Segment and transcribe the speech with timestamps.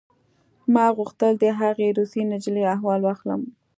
[0.73, 3.41] ما غوښتل د هغې روسۍ نجلۍ احوال واخلم